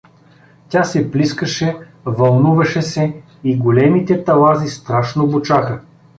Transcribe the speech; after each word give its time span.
Тя 0.69 0.83
се 0.83 1.11
плискаше, 1.11 1.77
вълнуваше 2.05 2.81
се 2.81 3.13
и 3.43 3.57
големите 3.57 4.23
талази 4.23 4.67
страшно 4.69 5.27
бучаха. 5.27 5.81